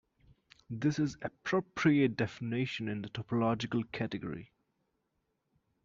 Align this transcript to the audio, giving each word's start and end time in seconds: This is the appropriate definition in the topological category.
This 0.71 0.97
is 0.97 1.13
the 1.17 1.27
appropriate 1.27 2.17
definition 2.17 2.87
in 2.87 3.03
the 3.03 3.09
topological 3.09 3.83
category. 3.91 4.51